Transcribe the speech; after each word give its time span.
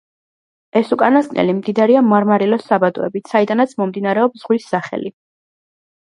ეს 0.79 0.87
უკანასკნელი 0.95 1.51
მდიდარია 1.57 1.99
მარმარილოს 2.13 2.65
საბადოებით, 2.69 3.29
საიდანაც 3.33 3.75
მომდინარეობს 3.83 4.41
ზღვის 4.45 4.65
სახელი. 4.71 5.13